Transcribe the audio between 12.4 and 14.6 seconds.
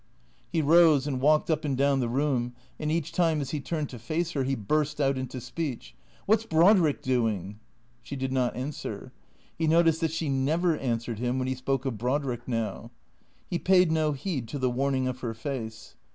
now. He paid no heed to